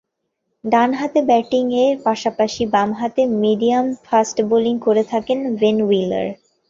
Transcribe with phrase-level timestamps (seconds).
[0.63, 6.27] ডানহাতে ব্যাটিংয়ের পাশাপাশি বামহাতে মিডিয়াম-ফাস্ট বোলিং করে থাকেন বেন হুইলার।